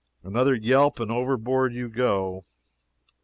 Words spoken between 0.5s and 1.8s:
yelp, and overboard